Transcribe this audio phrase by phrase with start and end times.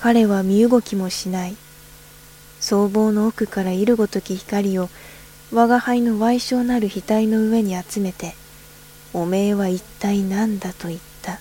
[0.00, 1.56] 彼は身動きもしない。
[2.58, 4.88] 僧帽の奥からいるごとき光を
[5.52, 8.34] 我が輩の矮小なる額の上に集めて、
[9.12, 11.38] おめえは一体何だと言った。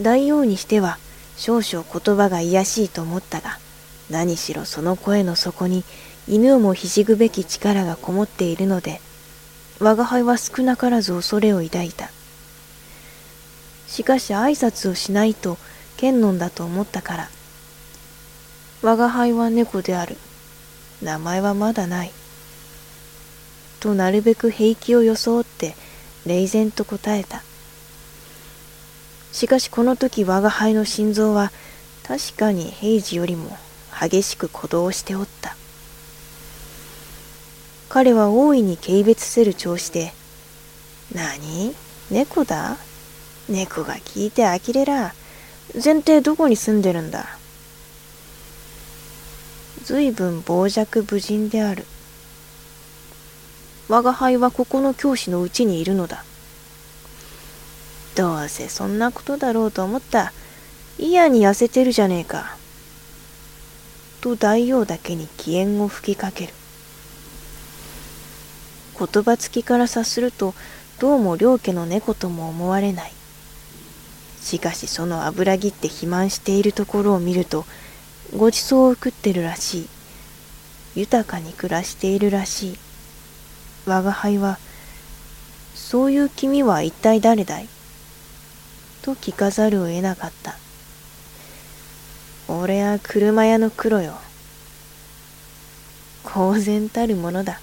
[0.00, 0.98] 大王にしては
[1.36, 3.58] 少々言葉が卑しいと思ったが、
[4.10, 5.84] 何しろその声の底に
[6.26, 9.00] 犬をもひしぐべき力がこもっているので、
[9.78, 12.10] 我が輩は少なからず恐れを抱いた。
[13.86, 15.56] しかし挨拶をしないと
[16.02, 17.28] 剣ンだと思ったから。
[18.82, 20.16] 我が輩は猫である。
[21.00, 22.10] 名前はまだない。
[23.78, 25.76] となるべく平気を装って
[26.26, 27.44] 冷然と答えた。
[29.30, 31.52] しかしこの時我が輩の心臓は
[32.02, 33.56] 確かに平時よりも
[34.00, 35.54] 激しく鼓動しておった。
[37.88, 40.12] 彼は大いに軽蔑せる調子で、
[41.14, 41.76] 何？
[42.10, 42.76] 猫だ？
[43.48, 45.14] 猫が聞いて呆れら。
[45.74, 47.38] 前提どこに住んでるんだ？
[49.84, 51.86] 随分傍若無人である。
[53.88, 56.24] 我が輩はここの教師のうちにいるのだ。
[58.14, 60.32] どうせそんなことだろうと思った。
[60.98, 62.56] 嫌に痩せてるじゃねえか。
[64.20, 66.52] と大王だけに気縁を吹きかける。
[68.98, 70.54] 言葉つきから察すると、
[71.00, 73.12] どうも両家の猫とも思われない。
[74.42, 77.64] しかしその油ぎって肥満しているところを見ると、
[78.36, 79.88] ごちそうを食ってるらしい。
[80.94, 82.78] 豊かに暮らしているらしい。
[83.86, 84.58] 我が輩は、
[85.74, 87.68] そういう君は一体誰だい？
[89.02, 90.56] と聞かざるを得なかった。
[92.48, 94.14] 俺は車屋の黒よ。
[96.24, 97.60] 公然たるものだ。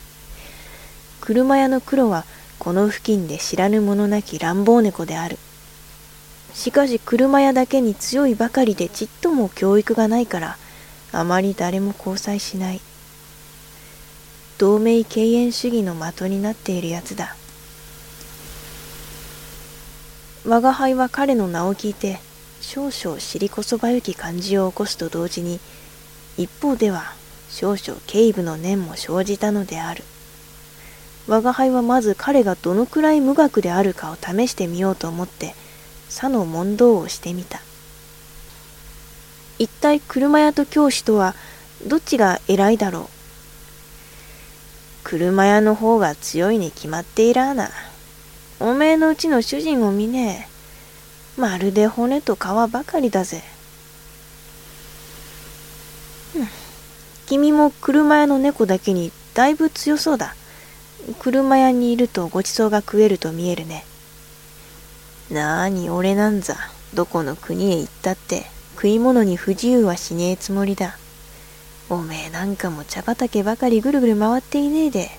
[1.21, 2.25] 車屋の黒は
[2.57, 5.37] この付近で知らぬ者なき乱暴猫である。
[6.59, 10.57] しかし車屋だけに強いばかりでちっとも教育がないから、
[11.13, 12.81] あまり誰も交際しない。
[14.57, 17.37] 同盟敬遠主義の的になっているやつだ。
[20.45, 22.19] 我が輩は彼の名を聞いて、
[22.59, 25.61] 少々尻こそばゆき感じを起こすと同時に、
[26.35, 27.13] 一方では
[27.49, 30.03] 少々警部の念も生じたのである。
[31.25, 35.55] 我が輩はまず彼がどのくらい無学であるかを試してみようと思って、
[36.09, 37.61] さの問答をしてみた。
[39.59, 41.35] 一体車屋と教師とは
[41.85, 43.05] どっちが偉いだろう
[45.03, 47.69] 車屋の方が強いに決まっていらあな。
[48.59, 50.47] おめえのうちの主人を見ね
[51.37, 51.41] え。
[51.41, 52.39] まるで骨と皮
[52.69, 53.41] ばかりだぜ。
[57.25, 60.35] 君も車屋の猫だけにだいぶ強そうだ。
[61.19, 63.85] 車屋にいるとごちそうが食えると見えるね。
[65.31, 66.55] なーに俺なんざ、
[66.93, 68.45] どこの国へ行ったって、
[68.75, 70.97] 食い物に不自由はしねえつもりだ。
[71.89, 75.09] おめえなんかも茶畑ばかりぐるぐる回っていねえで、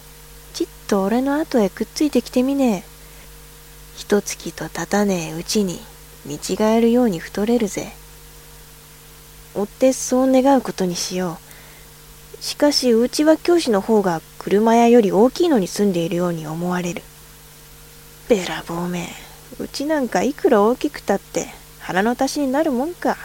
[0.52, 2.90] ちっと俺の後へくっついてきてみねえ。
[3.96, 5.78] 一月と経たねえうちに、
[6.26, 7.92] 見違えるように太れるぜ。
[9.54, 11.38] 追ってそう願うことにしよ
[12.40, 12.42] う。
[12.42, 17.02] しかし、うちは教師の方が車屋より大きいのに住んでいるように思われる。
[18.28, 21.48] べらぼうめえうちなんかいくら大きくたって
[21.80, 23.16] 腹の足しになるもんか。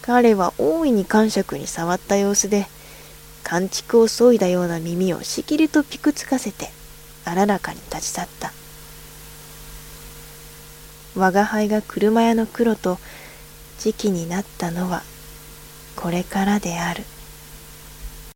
[0.00, 2.66] 彼は大いに感触に触った様子で、
[3.44, 6.70] 寒竹を削いだような耳をしきりとピクつかせて、
[7.24, 8.52] あららかに立ち去った。
[11.14, 12.98] 我が輩が車屋の黒と
[13.78, 15.02] 時期になったのは、
[15.94, 17.04] これからである。